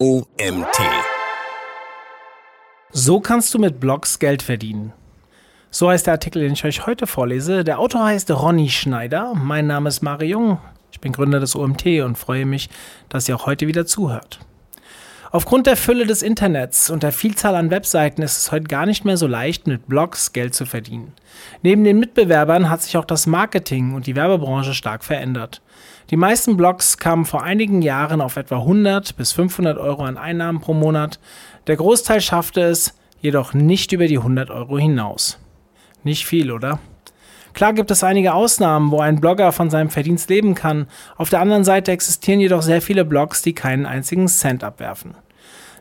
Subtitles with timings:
[0.00, 0.78] OMT.
[2.92, 4.92] So kannst du mit Blogs Geld verdienen.
[5.72, 7.64] So heißt der Artikel, den ich euch heute vorlese.
[7.64, 9.34] Der Autor heißt Ronny Schneider.
[9.34, 10.58] Mein Name ist Mario Jung.
[10.92, 12.70] Ich bin Gründer des OMT und freue mich,
[13.08, 14.38] dass ihr auch heute wieder zuhört.
[15.30, 19.04] Aufgrund der Fülle des Internets und der Vielzahl an Webseiten ist es heute gar nicht
[19.04, 21.12] mehr so leicht, mit Blogs Geld zu verdienen.
[21.62, 25.60] Neben den Mitbewerbern hat sich auch das Marketing und die Werbebranche stark verändert.
[26.10, 30.60] Die meisten Blogs kamen vor einigen Jahren auf etwa 100 bis 500 Euro an Einnahmen
[30.60, 31.20] pro Monat.
[31.66, 35.38] Der Großteil schaffte es jedoch nicht über die 100 Euro hinaus.
[36.04, 36.78] Nicht viel, oder?
[37.58, 40.86] Klar gibt es einige Ausnahmen, wo ein Blogger von seinem Verdienst leben kann.
[41.16, 45.16] Auf der anderen Seite existieren jedoch sehr viele Blogs, die keinen einzigen Cent abwerfen.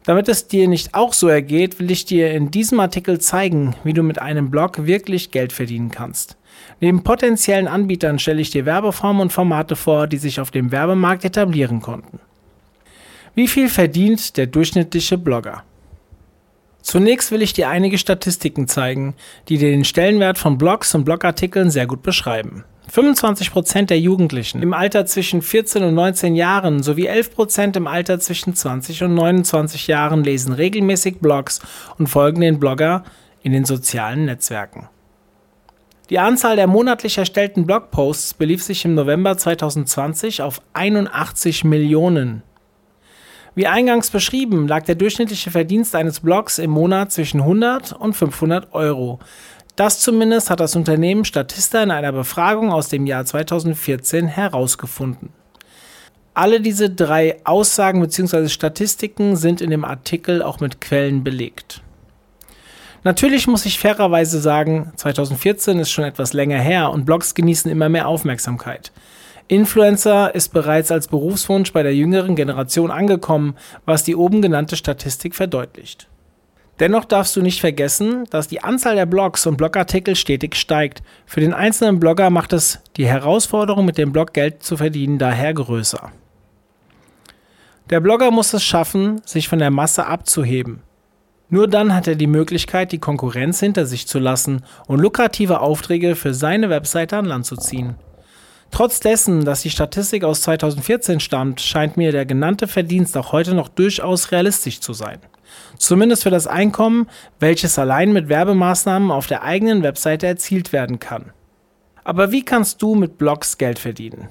[0.04, 3.94] Damit es dir nicht auch so ergeht, will ich dir in diesem Artikel zeigen, wie
[3.94, 6.36] du mit einem Blog wirklich Geld verdienen kannst.
[6.82, 11.26] Neben potenziellen Anbietern stelle ich dir Werbeformen und Formate vor, die sich auf dem Werbemarkt
[11.26, 12.20] etablieren konnten.
[13.36, 15.62] Wie viel verdient der durchschnittliche Blogger?
[16.88, 19.14] Zunächst will ich dir einige Statistiken zeigen,
[19.50, 22.64] die dir den Stellenwert von Blogs und Blogartikeln sehr gut beschreiben.
[22.90, 28.56] 25% der Jugendlichen im Alter zwischen 14 und 19 Jahren sowie 11% im Alter zwischen
[28.56, 31.60] 20 und 29 Jahren lesen regelmäßig Blogs
[31.98, 33.04] und folgen den Blogger
[33.44, 34.88] in den sozialen Netzwerken.
[36.10, 42.44] Die Anzahl der monatlich erstellten Blogposts belief sich im November 2020 auf 81 Millionen.
[43.58, 48.72] Wie eingangs beschrieben, lag der durchschnittliche Verdienst eines Blogs im Monat zwischen 100 und 500
[48.76, 49.18] Euro.
[49.76, 55.30] Das zumindest hat das Unternehmen Statista in einer Befragung aus dem Jahr 2014 herausgefunden.
[56.36, 58.48] Alle diese drei Aussagen bzw.
[58.48, 61.82] Statistiken sind in dem Artikel auch mit Quellen belegt.
[63.04, 67.90] Natürlich muss ich fairerweise sagen, 2014 ist schon etwas länger her und Blogs genießen immer
[67.90, 68.92] mehr Aufmerksamkeit.
[69.48, 75.36] Influencer ist bereits als Berufswunsch bei der jüngeren Generation angekommen, was die oben genannte Statistik
[75.36, 76.08] verdeutlicht.
[76.80, 81.02] Dennoch darfst du nicht vergessen, dass die Anzahl der Blogs und Blogartikel stetig steigt.
[81.26, 85.54] Für den einzelnen Blogger macht es die Herausforderung, mit dem Blog Geld zu verdienen, daher
[85.54, 86.12] größer.
[87.90, 90.82] Der Blogger muss es schaffen, sich von der Masse abzuheben.
[91.50, 96.16] Nur dann hat er die Möglichkeit, die Konkurrenz hinter sich zu lassen und lukrative Aufträge
[96.16, 97.96] für seine Webseite an Land zu ziehen.
[98.72, 103.54] Trotz dessen, dass die Statistik aus 2014 stammt, scheint mir der genannte Verdienst auch heute
[103.54, 105.20] noch durchaus realistisch zu sein.
[105.78, 107.08] Zumindest für das Einkommen,
[107.40, 111.32] welches allein mit Werbemaßnahmen auf der eigenen Webseite erzielt werden kann.
[112.04, 114.28] Aber wie kannst du mit Blogs Geld verdienen?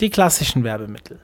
[0.00, 1.18] Die klassischen Werbemittel.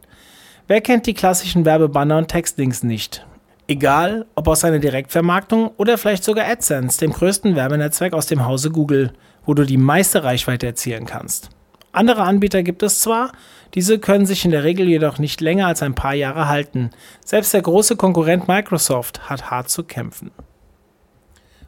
[0.67, 3.27] Wer kennt die klassischen Werbebanner und Textlinks nicht?
[3.67, 8.71] Egal, ob aus einer Direktvermarktung oder vielleicht sogar AdSense, dem größten Werbenetzwerk aus dem Hause
[8.71, 9.13] Google,
[9.47, 11.51] wo du die meiste Reichweite erzielen kannst.
[11.95, 13.31] Andere Anbieter gibt es zwar,
[13.75, 16.91] diese können sich in der Regel jedoch nicht länger als ein paar Jahre halten.
[17.25, 20.33] Selbst der große Konkurrent Microsoft hat hart zu kämpfen.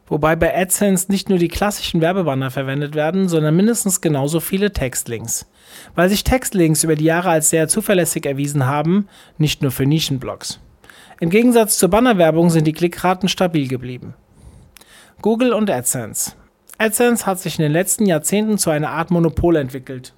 [0.05, 5.49] Wobei bei AdSense nicht nur die klassischen Werbebanner verwendet werden, sondern mindestens genauso viele Textlinks.
[5.95, 9.07] Weil sich Textlinks über die Jahre als sehr zuverlässig erwiesen haben,
[9.37, 10.59] nicht nur für Nischenblogs.
[11.21, 14.13] Im Gegensatz zur Bannerwerbung sind die Klickraten stabil geblieben.
[15.21, 16.33] Google und AdSense.
[16.77, 20.13] AdSense hat sich in den letzten Jahrzehnten zu einer Art Monopol entwickelt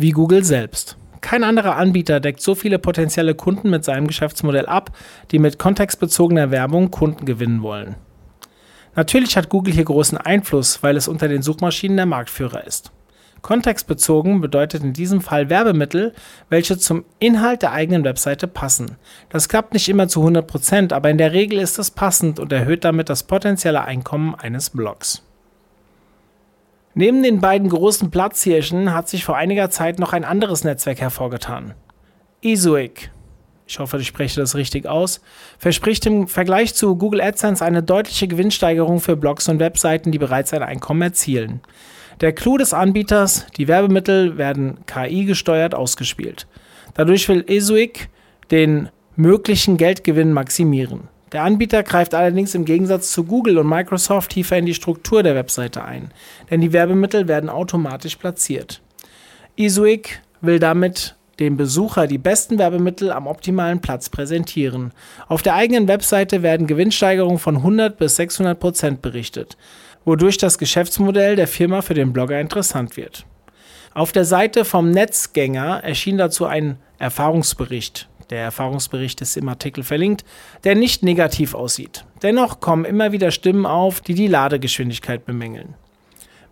[0.00, 0.96] wie Google selbst.
[1.20, 4.96] Kein anderer Anbieter deckt so viele potenzielle Kunden mit seinem Geschäftsmodell ab,
[5.30, 7.96] die mit kontextbezogener Werbung Kunden gewinnen wollen.
[8.96, 12.92] Natürlich hat Google hier großen Einfluss, weil es unter den Suchmaschinen der Marktführer ist.
[13.42, 16.14] Kontextbezogen bedeutet in diesem Fall Werbemittel,
[16.48, 18.96] welche zum Inhalt der eigenen Webseite passen.
[19.28, 22.84] Das klappt nicht immer zu 100%, aber in der Regel ist es passend und erhöht
[22.84, 25.22] damit das potenzielle Einkommen eines Blogs.
[26.94, 31.74] Neben den beiden großen Platzhirschen hat sich vor einiger Zeit noch ein anderes Netzwerk hervorgetan.
[32.42, 33.12] Ezoic,
[33.66, 35.20] ich hoffe, ich spreche das richtig aus,
[35.56, 40.52] verspricht im Vergleich zu Google AdSense eine deutliche Gewinnsteigerung für Blogs und Webseiten, die bereits
[40.52, 41.60] ein Einkommen erzielen.
[42.20, 46.48] Der Clou des Anbieters, die Werbemittel werden KI gesteuert ausgespielt.
[46.94, 48.08] Dadurch will Ezoic
[48.50, 51.08] den möglichen Geldgewinn maximieren.
[51.32, 55.36] Der Anbieter greift allerdings im Gegensatz zu Google und Microsoft tiefer in die Struktur der
[55.36, 56.10] Webseite ein,
[56.50, 58.80] denn die Werbemittel werden automatisch platziert.
[59.54, 64.92] Isuik will damit dem Besucher die besten Werbemittel am optimalen Platz präsentieren.
[65.28, 69.56] Auf der eigenen Webseite werden Gewinnsteigerungen von 100 bis 600 Prozent berichtet,
[70.04, 73.24] wodurch das Geschäftsmodell der Firma für den Blogger interessant wird.
[73.94, 80.24] Auf der Seite vom Netzgänger erschien dazu ein Erfahrungsbericht der Erfahrungsbericht ist im Artikel verlinkt,
[80.64, 82.04] der nicht negativ aussieht.
[82.22, 85.74] Dennoch kommen immer wieder Stimmen auf, die die Ladegeschwindigkeit bemängeln.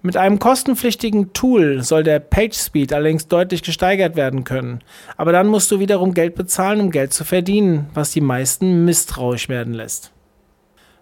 [0.01, 4.79] Mit einem kostenpflichtigen Tool soll der PageSpeed allerdings deutlich gesteigert werden können.
[5.17, 9.49] Aber dann musst du wiederum Geld bezahlen, um Geld zu verdienen, was die meisten misstrauisch
[9.49, 10.13] werden lässt.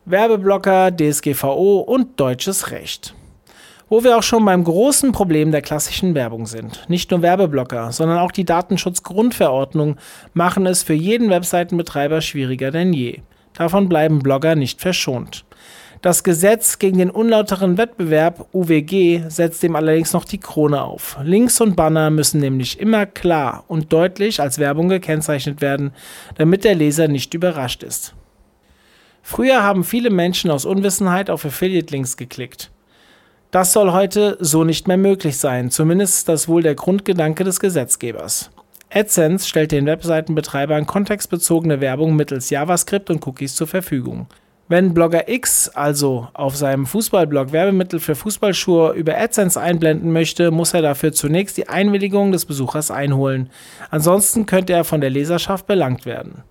[0.07, 3.15] Werbeblocker, DSGVO und deutsches Recht.
[3.89, 6.85] Wo wir auch schon beim großen Problem der klassischen Werbung sind.
[6.89, 9.97] Nicht nur Werbeblocker, sondern auch die Datenschutzgrundverordnung
[10.35, 13.21] machen es für jeden Webseitenbetreiber schwieriger denn je.
[13.53, 15.45] Davon bleiben Blogger nicht verschont.
[16.03, 21.17] Das Gesetz gegen den unlauteren Wettbewerb UWG setzt dem allerdings noch die Krone auf.
[21.23, 25.93] Links und Banner müssen nämlich immer klar und deutlich als Werbung gekennzeichnet werden,
[26.35, 28.15] damit der Leser nicht überrascht ist.
[29.23, 32.71] Früher haben viele Menschen aus Unwissenheit auf Affiliate-Links geklickt.
[33.51, 37.61] Das soll heute so nicht mehr möglich sein, zumindest ist das wohl der Grundgedanke des
[37.61, 38.51] Gesetzgebers.
[38.93, 44.27] AdSense stellt den Webseitenbetreibern kontextbezogene Werbung mittels JavaScript und Cookies zur Verfügung.
[44.69, 50.75] Wenn Blogger X also auf seinem Fußballblog Werbemittel für Fußballschuhe über AdSense einblenden möchte, muss
[50.75, 53.51] er dafür zunächst die Einwilligung des Besuchers einholen.
[53.91, 56.43] Ansonsten könnte er von der Leserschaft belangt werden.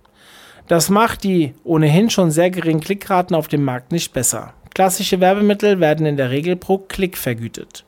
[0.66, 4.54] Das macht die ohnehin schon sehr geringen Klickraten auf dem Markt nicht besser.
[4.76, 7.86] Klassische Werbemittel werden in der Regel pro Klick vergütet.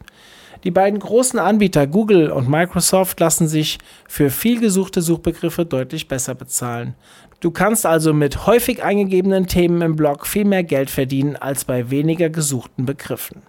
[0.64, 3.76] Die beiden großen Anbieter Google und Microsoft lassen sich
[4.08, 6.94] für viel gesuchte Suchbegriffe deutlich besser bezahlen.
[7.40, 11.90] Du kannst also mit häufig eingegebenen Themen im Blog viel mehr Geld verdienen als bei
[11.90, 13.42] weniger gesuchten Begriffen.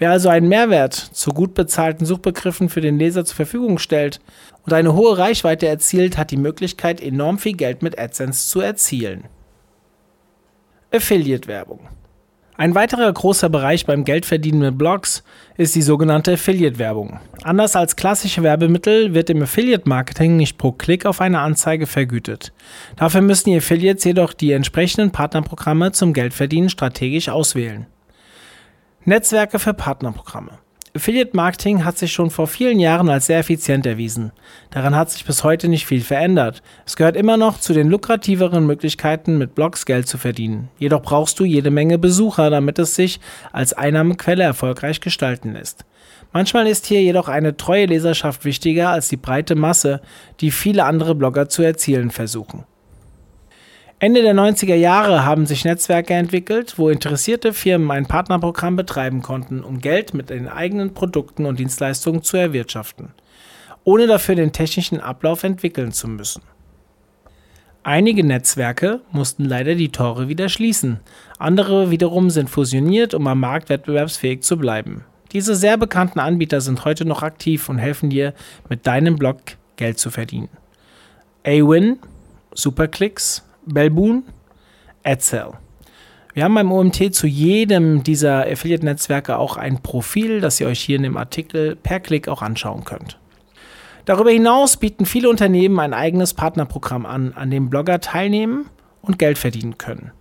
[0.00, 4.20] Wer also einen Mehrwert zu gut bezahlten Suchbegriffen für den Leser zur Verfügung stellt
[4.64, 9.26] und eine hohe Reichweite erzielt, hat die Möglichkeit, enorm viel Geld mit AdSense zu erzielen.
[10.90, 11.88] Affiliate-Werbung.
[12.56, 15.24] Ein weiterer großer Bereich beim Geldverdienen mit Blogs
[15.56, 17.18] ist die sogenannte Affiliate-Werbung.
[17.42, 22.52] Anders als klassische Werbemittel wird im Affiliate-Marketing nicht pro Klick auf eine Anzeige vergütet.
[22.96, 27.86] Dafür müssen die Affiliates jedoch die entsprechenden Partnerprogramme zum Geldverdienen strategisch auswählen.
[29.04, 30.58] Netzwerke für Partnerprogramme.
[30.94, 34.30] Affiliate Marketing hat sich schon vor vielen Jahren als sehr effizient erwiesen.
[34.70, 36.62] Daran hat sich bis heute nicht viel verändert.
[36.84, 40.68] Es gehört immer noch zu den lukrativeren Möglichkeiten, mit Blogs Geld zu verdienen.
[40.78, 43.20] Jedoch brauchst du jede Menge Besucher, damit es sich
[43.52, 45.86] als Einnahmequelle erfolgreich gestalten lässt.
[46.34, 50.02] Manchmal ist hier jedoch eine treue Leserschaft wichtiger als die breite Masse,
[50.40, 52.64] die viele andere Blogger zu erzielen versuchen.
[54.02, 59.62] Ende der 90er Jahre haben sich Netzwerke entwickelt, wo interessierte Firmen ein Partnerprogramm betreiben konnten,
[59.62, 63.12] um Geld mit den eigenen Produkten und Dienstleistungen zu erwirtschaften,
[63.84, 66.42] ohne dafür den technischen Ablauf entwickeln zu müssen.
[67.84, 70.98] Einige Netzwerke mussten leider die Tore wieder schließen,
[71.38, 75.04] andere wiederum sind fusioniert, um am Markt wettbewerbsfähig zu bleiben.
[75.30, 78.34] Diese sehr bekannten Anbieter sind heute noch aktiv und helfen dir,
[78.68, 79.36] mit deinem Blog
[79.76, 80.48] Geld zu verdienen.
[81.44, 82.00] Awin,
[82.52, 84.24] Superclicks, Belboon,
[85.02, 85.52] Edsel.
[86.34, 90.96] Wir haben beim OMT zu jedem dieser Affiliate-Netzwerke auch ein Profil, das ihr euch hier
[90.96, 93.18] in dem Artikel per Klick auch anschauen könnt.
[94.04, 98.66] Darüber hinaus bieten viele Unternehmen ein eigenes Partnerprogramm an, an dem Blogger teilnehmen
[99.00, 100.12] und Geld verdienen können.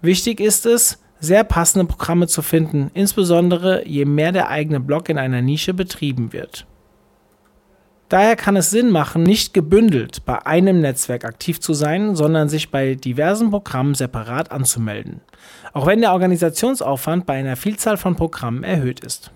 [0.00, 5.18] Wichtig ist es, sehr passende Programme zu finden, insbesondere je mehr der eigene Blog in
[5.18, 6.66] einer Nische betrieben wird.
[8.10, 12.72] Daher kann es Sinn machen, nicht gebündelt bei einem Netzwerk aktiv zu sein, sondern sich
[12.72, 15.20] bei diversen Programmen separat anzumelden,
[15.72, 19.30] auch wenn der Organisationsaufwand bei einer Vielzahl von Programmen erhöht ist.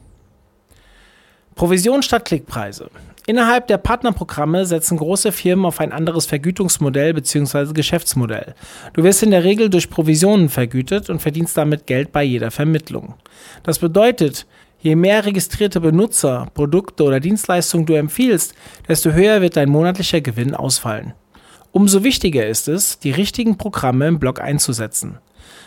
[1.54, 2.90] Provision statt Klickpreise.
[3.26, 7.72] Innerhalb der Partnerprogramme setzen große Firmen auf ein anderes Vergütungsmodell bzw.
[7.74, 8.56] Geschäftsmodell.
[8.92, 13.14] Du wirst in der Regel durch Provisionen vergütet und verdienst damit Geld bei jeder Vermittlung.
[13.62, 14.46] Das bedeutet,
[14.84, 18.55] Je mehr registrierte Benutzer, Produkte oder Dienstleistungen du empfiehlst,
[18.86, 21.14] desto höher wird dein monatlicher Gewinn ausfallen.
[21.72, 25.20] Umso wichtiger ist es, die richtigen Programme im Blog einzusetzen.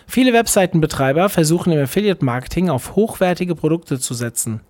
[0.06, 4.62] Viele Webseitenbetreiber versuchen im Affiliate Marketing auf hochwertige Produkte zu setzen.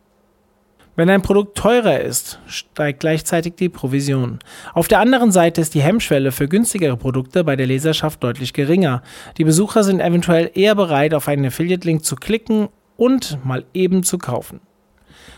[0.96, 4.40] Wenn ein Produkt teurer ist, steigt gleichzeitig die Provision.
[4.74, 9.04] Auf der anderen Seite ist die Hemmschwelle für günstigere Produkte bei der Leserschaft deutlich geringer.
[9.38, 14.18] Die Besucher sind eventuell eher bereit, auf einen Affiliate-Link zu klicken und mal eben zu
[14.18, 14.60] kaufen.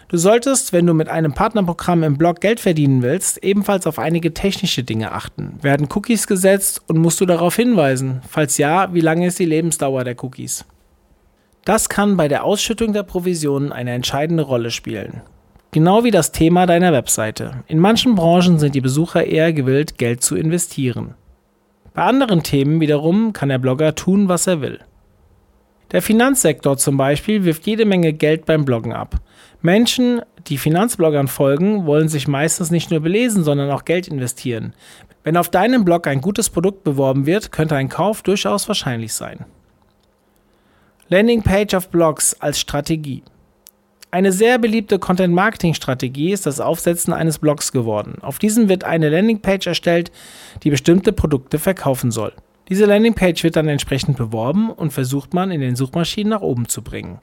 [0.08, 4.34] Du solltest, wenn du mit einem Partnerprogramm im Blog Geld verdienen willst, ebenfalls auf einige
[4.34, 5.60] technische Dinge achten.
[5.62, 8.22] Werden Cookies gesetzt und musst du darauf hinweisen?
[8.28, 10.66] Falls ja, wie lange ist die Lebensdauer der Cookies?
[11.63, 15.22] Das kann bei der Ausschüttung der Provisionen eine entscheidende Rolle spielen.
[15.72, 17.63] Genau wie das Thema deiner Webseite.
[17.68, 21.13] In manchen Branchen sind die Besucher eher gewillt, Geld zu investieren.
[21.94, 24.80] Bei anderen Themen wiederum kann der Blogger tun, was er will.
[25.91, 29.15] Der Finanzsektor zum Beispiel wirft jede Menge Geld beim Bloggen ab.
[29.62, 34.74] Menschen, die Finanzbloggern folgen, wollen sich meistens nicht nur belesen, sondern auch Geld investieren.
[35.24, 39.46] Wenn auf deinem Blog ein gutes Produkt beworben wird, könnte ein Kauf durchaus wahrscheinlich sein.
[41.10, 43.24] Landingpage auf Blogs als Strategie.
[44.12, 48.17] Eine sehr beliebte Content-Marketing-Strategie ist das Aufsetzen eines Blogs geworden.
[48.22, 50.12] Auf diesem wird eine Landingpage erstellt,
[50.63, 52.34] die bestimmte Produkte verkaufen soll.
[52.70, 56.84] Diese Landingpage wird dann entsprechend beworben und versucht man in den Suchmaschinen nach oben zu
[56.84, 57.20] bringen.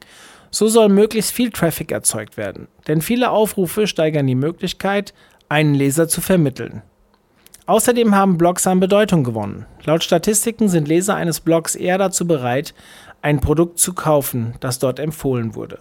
[0.51, 5.15] So soll möglichst viel Traffic erzeugt werden, denn viele Aufrufe steigern die Möglichkeit,
[5.49, 6.83] einen Leser zu vermitteln.
[7.67, 9.67] Außerdem haben Blogs an Bedeutung gewonnen.
[9.85, 12.75] Laut Statistiken sind Leser eines Blogs eher dazu bereit,
[13.23, 15.79] ein Produkt zu kaufen, das dort empfohlen wurde.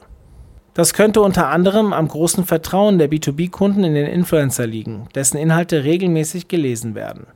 [0.73, 5.83] Das könnte unter anderem am großen Vertrauen der B2B-Kunden in den Influencer liegen, dessen Inhalte
[5.83, 7.27] regelmäßig gelesen werden.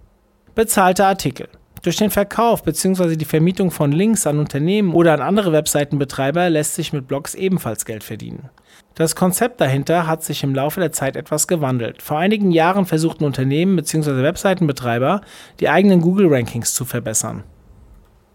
[0.55, 1.47] Bezahlte Artikel.
[1.81, 3.15] Durch den Verkauf bzw.
[3.15, 7.85] die Vermietung von Links an Unternehmen oder an andere Webseitenbetreiber lässt sich mit Blogs ebenfalls
[7.85, 8.49] Geld verdienen.
[8.95, 12.01] Das Konzept dahinter hat sich im Laufe der Zeit etwas gewandelt.
[12.01, 14.23] Vor einigen Jahren versuchten Unternehmen bzw.
[14.23, 15.21] Webseitenbetreiber,
[15.61, 17.43] die eigenen Google-Rankings zu verbessern.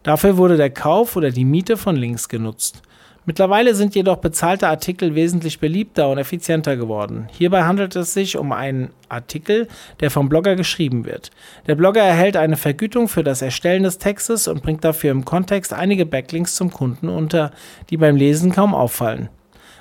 [0.04, 2.82] Dafür wurde der Kauf oder die Miete von Links genutzt.
[3.26, 7.28] Mittlerweile sind jedoch bezahlte Artikel wesentlich beliebter und effizienter geworden.
[7.32, 9.66] Hierbei handelt es sich um einen Artikel,
[10.00, 11.30] der vom Blogger geschrieben wird.
[11.66, 15.72] Der Blogger erhält eine Vergütung für das Erstellen des Textes und bringt dafür im Kontext
[15.72, 17.52] einige Backlinks zum Kunden unter,
[17.88, 19.30] die beim Lesen kaum auffallen.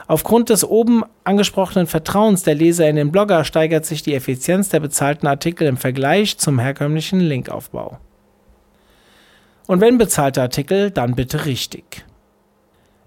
[0.08, 4.80] Aufgrund des oben angesprochenen Vertrauens der Leser in den Blogger steigert sich die Effizienz der
[4.80, 7.98] bezahlten Artikel im Vergleich zum herkömmlichen Linkaufbau.
[9.68, 12.06] Und wenn bezahlte Artikel, dann bitte richtig.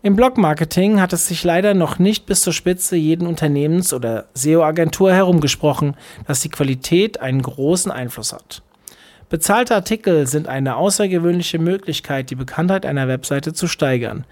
[0.07, 5.13] Im Blog-Marketing hat es sich leider noch nicht bis zur Spitze jeden Unternehmens- oder SEO-Agentur
[5.13, 5.97] herumgesprochen,
[6.29, 8.63] dass die Qualität einen großen Einfluss hat.
[9.31, 14.25] Bezahlte Artikel sind eine außergewöhnliche Möglichkeit, die Bekanntheit einer Webseite zu steigern.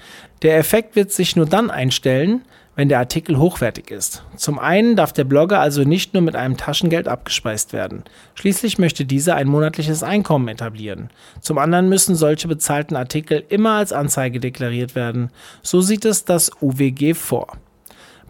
[0.43, 2.43] Der Effekt wird sich nur dann einstellen,
[2.77, 4.25] wenn der Artikel hochwertig ist.
[4.37, 8.05] Zum einen darf der Blogger also nicht nur mit einem Taschengeld abgespeist werden.
[8.35, 11.11] Schließlich möchte dieser ein monatliches Einkommen etablieren.
[11.41, 15.31] Zum anderen müssen solche bezahlten Artikel immer als Anzeige deklariert werden.
[15.63, 17.49] So sieht es das UWG vor.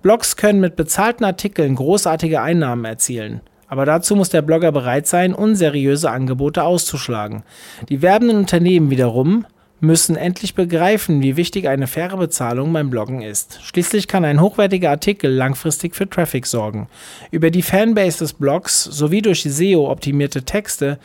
[0.02, 3.40] Blogs können mit bezahlten Artikeln großartige Einnahmen erzielen.
[3.68, 7.42] Aber dazu muss der Blogger bereit sein, unseriöse Angebote auszuschlagen.
[7.88, 9.46] Die werbenden Unternehmen wiederum
[9.80, 13.60] müssen endlich begreifen, wie wichtig eine faire Bezahlung beim Bloggen ist.
[13.62, 16.88] Schließlich kann ein hochwertiger Artikel langfristig für Traffic sorgen.
[17.30, 20.98] Über die Fanbase des Blogs sowie durch SEO optimierte Texte,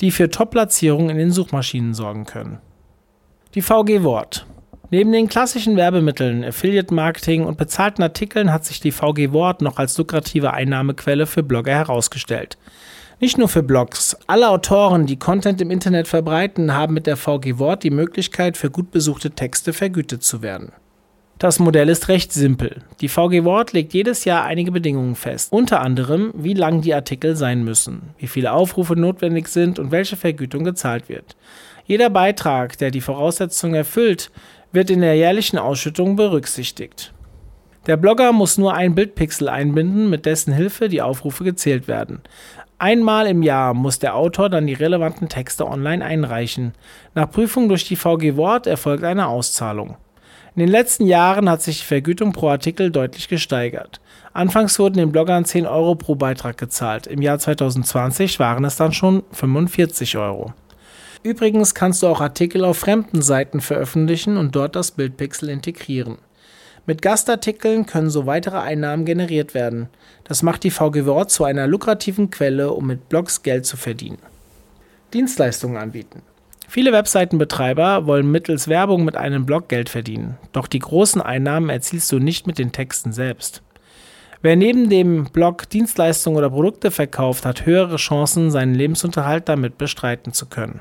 [0.00, 2.58] die für Top-Platzierungen in den Suchmaschinen sorgen können.
[3.54, 4.46] Die VG Wort.
[4.90, 9.96] Neben den klassischen Werbemitteln, Affiliate-Marketing und bezahlten Artikeln hat sich die VG Wort noch als
[9.96, 12.58] lukrative Einnahmequelle für Blogger herausgestellt.
[13.20, 14.16] Nicht nur für Blogs.
[14.26, 18.70] Alle Autoren, die Content im Internet verbreiten, haben mit der VG Wort die Möglichkeit, für
[18.70, 20.72] gut besuchte Texte vergütet zu werden.
[21.38, 22.82] Das Modell ist recht simpel.
[23.00, 27.36] Die VG Wort legt jedes Jahr einige Bedingungen fest, unter anderem, wie lang die Artikel
[27.36, 31.36] sein müssen, wie viele Aufrufe notwendig sind und welche Vergütung gezahlt wird.
[31.86, 34.30] Jeder Beitrag, der die Voraussetzungen erfüllt,
[34.72, 37.12] wird in der jährlichen Ausschüttung berücksichtigt.
[37.86, 42.22] Der Blogger muss nur ein Bildpixel einbinden, mit dessen Hilfe die Aufrufe gezählt werden.
[42.78, 46.72] Einmal im Jahr muss der Autor dann die relevanten Texte online einreichen.
[47.14, 49.96] Nach Prüfung durch die VG Wort erfolgt eine Auszahlung.
[50.56, 54.00] In den letzten Jahren hat sich die Vergütung pro Artikel deutlich gesteigert.
[54.32, 57.06] Anfangs wurden den Bloggern 10 Euro pro Beitrag gezahlt.
[57.06, 60.52] Im Jahr 2020 waren es dann schon 45 Euro.
[61.24, 66.18] Übrigens kannst du auch Artikel auf fremden Seiten veröffentlichen und dort das Bildpixel integrieren.
[66.86, 69.88] Mit Gastartikeln können so weitere Einnahmen generiert werden.
[70.24, 74.18] Das macht die VG Wort zu einer lukrativen Quelle, um mit Blogs Geld zu verdienen.
[75.14, 76.22] Dienstleistungen anbieten.
[76.68, 82.10] Viele Webseitenbetreiber wollen mittels Werbung mit einem Blog Geld verdienen, doch die großen Einnahmen erzielst
[82.10, 83.62] du nicht mit den Texten selbst.
[84.42, 90.32] Wer neben dem Blog Dienstleistungen oder Produkte verkauft, hat höhere Chancen, seinen Lebensunterhalt damit bestreiten
[90.32, 90.80] zu können.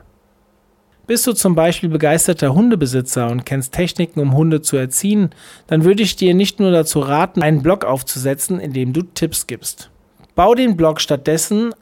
[1.05, 5.31] Bist du zum Beispiel begeisterter Hundebesitzer und kennst Techniken, um Hunde zu erziehen,
[5.67, 9.45] dann würde ich dir nicht nur dazu raten, einen Blog aufzusetzen, in dem du Tipps
[9.45, 9.89] gibst.
[10.35, 11.73] Bau den Blog stattdessen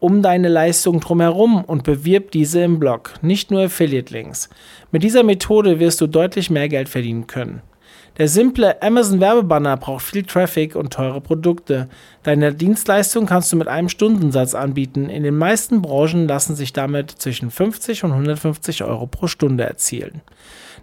[0.00, 4.48] um deine Leistung drumherum und bewirb diese im Blog, nicht nur Affiliate-Links.
[4.90, 7.60] Mit dieser Methode wirst du deutlich mehr Geld verdienen können.
[8.20, 11.88] Der simple Amazon-Werbebanner braucht viel Traffic und teure Produkte.
[12.22, 15.08] Deine Dienstleistung kannst du mit einem Stundensatz anbieten.
[15.08, 20.20] In den meisten Branchen lassen sich damit zwischen 50 und 150 Euro pro Stunde erzielen.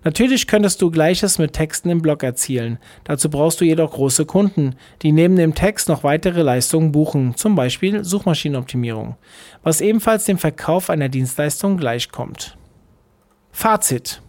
[0.04, 2.80] Natürlich könntest du Gleiches mit Texten im Blog erzielen.
[3.04, 7.54] Dazu brauchst du jedoch große Kunden, die neben dem Text noch weitere Leistungen buchen, zum
[7.54, 9.16] Beispiel Suchmaschinenoptimierung,
[9.62, 12.58] was ebenfalls dem Verkauf einer Dienstleistung gleichkommt.
[13.52, 14.24] Fazit.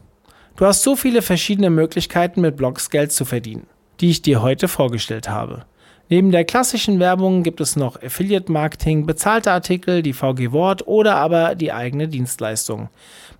[0.58, 3.68] Du hast so viele verschiedene Möglichkeiten, mit Blogs Geld zu verdienen,
[4.00, 5.64] die ich dir heute vorgestellt habe.
[6.08, 11.14] Neben der klassischen Werbung gibt es noch Affiliate Marketing, bezahlte Artikel, die VG Wort oder
[11.14, 12.88] aber die eigene Dienstleistung.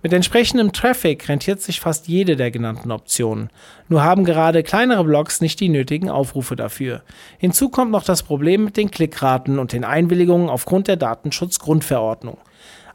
[0.01, 3.49] Mit entsprechendem Traffic rentiert sich fast jede der genannten Optionen.
[3.89, 7.01] Nur haben gerade kleinere Blogs nicht die nötigen Aufrufe dafür.
[7.37, 12.37] Hinzu kommt noch das Problem mit den Klickraten und den Einwilligungen aufgrund der Datenschutzgrundverordnung.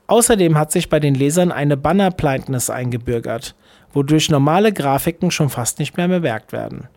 [0.06, 3.54] Außerdem hat sich bei den Lesern eine Banner-Blindness eingebürgert,
[3.92, 6.88] wodurch normale Grafiken schon fast nicht mehr bemerkt werden.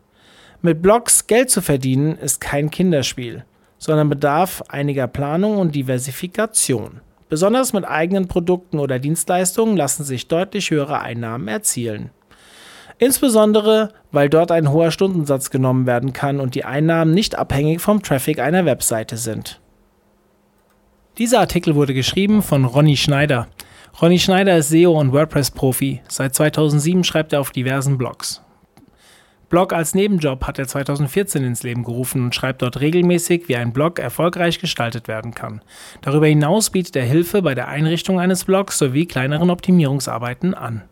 [0.60, 3.44] Mit Blogs Geld zu verdienen ist kein Kinderspiel,
[3.78, 7.00] sondern bedarf einiger Planung und Diversifikation.
[7.28, 12.10] Besonders mit eigenen Produkten oder Dienstleistungen lassen sich deutlich höhere Einnahmen erzielen.
[12.98, 18.02] Insbesondere, weil dort ein hoher Stundensatz genommen werden kann und die Einnahmen nicht abhängig vom
[18.02, 19.60] Traffic einer Webseite sind.
[21.18, 23.48] Dieser Artikel wurde geschrieben von Ronny Schneider.
[24.00, 26.00] Ronny Schneider ist SEO und WordPress-Profi.
[26.06, 28.40] Seit 2007 schreibt er auf diversen Blogs.
[29.48, 33.72] Blog als Nebenjob hat er 2014 ins Leben gerufen und schreibt dort regelmäßig, wie ein
[33.72, 35.62] Blog erfolgreich gestaltet werden kann.
[36.02, 40.82] Darüber hinaus bietet er Hilfe bei der Einrichtung eines Blogs sowie kleineren Optimierungsarbeiten an.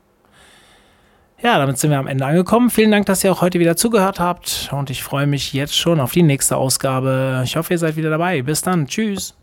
[1.41, 2.71] Ja, damit sind wir am Ende angekommen.
[2.71, 6.01] Vielen Dank, dass ihr auch heute wieder zugehört habt und ich freue mich jetzt schon
[6.01, 7.43] auf die nächste Ausgabe.
[7.45, 8.43] Ich hoffe, ihr seid wieder dabei.
[8.43, 8.89] Bis dann.
[8.89, 9.37] Tschüss.